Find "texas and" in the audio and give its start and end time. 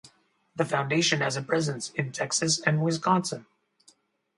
2.11-2.81